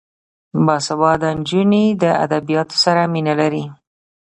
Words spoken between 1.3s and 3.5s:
نجونې د ادبیاتو سره مینه